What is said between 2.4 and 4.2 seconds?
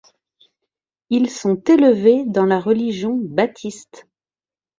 la religion baptiste.